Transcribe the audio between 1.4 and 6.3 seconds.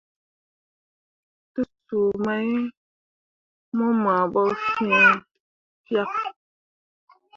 Te suu mai mo maa ɓo fẽefyak.